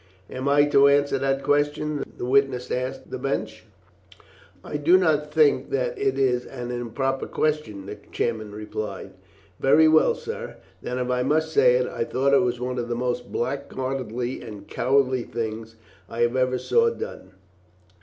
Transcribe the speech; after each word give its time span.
"Am 0.31 0.49
I 0.49 0.65
to 0.65 0.87
answer 0.87 1.19
that 1.19 1.43
question?" 1.43 2.03
the 2.17 2.25
witness 2.25 2.71
asked 2.71 3.11
the 3.11 3.19
bench. 3.19 3.65
"I 4.63 4.77
do 4.77 4.97
not 4.97 5.31
think 5.31 5.69
that 5.69 5.95
it 5.95 6.17
is 6.17 6.43
an 6.47 6.71
improper 6.71 7.27
question," 7.27 7.85
the 7.85 7.99
chairman 8.11 8.51
replied. 8.51 9.11
"Very 9.59 9.87
well, 9.87 10.15
sir. 10.15 10.55
Then, 10.81 10.97
if 10.97 11.11
I 11.11 11.21
must 11.21 11.53
say 11.53 11.75
it, 11.75 11.85
I 11.85 12.03
thought 12.03 12.33
it 12.33 12.41
was 12.41 12.59
one 12.59 12.79
of 12.79 12.89
the 12.89 12.95
most 12.95 13.31
blackguardly 13.31 14.41
and 14.41 14.67
cowardly 14.67 15.21
things 15.21 15.75
I 16.09 16.23
ever 16.23 16.57
saw 16.57 16.89
done." 16.89 17.33